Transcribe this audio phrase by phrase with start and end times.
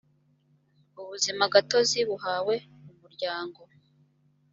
[1.01, 2.55] ubuzimagatozi buhawe
[2.93, 3.59] umuryango